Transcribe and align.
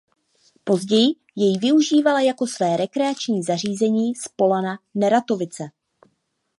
Později 0.63 1.09
jej 1.35 1.57
využívala 1.59 2.19
jako 2.21 2.47
své 2.47 2.77
rekreační 2.77 3.43
zařízení 3.43 4.15
Spolana 4.15 4.79
Neratovice. 4.95 5.63